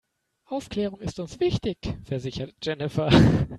[0.45, 3.11] Aufklärung ist uns wichtig, versichert Jennifer.